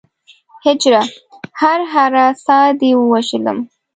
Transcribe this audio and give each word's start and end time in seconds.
هجره! 0.63 1.01
هره 1.59 1.85
هره 1.93 2.25
ساه 2.45 2.67
دې 2.79 2.91
ووژلم 2.95 3.57